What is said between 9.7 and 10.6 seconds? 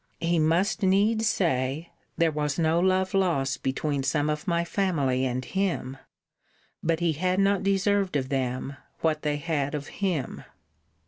of him.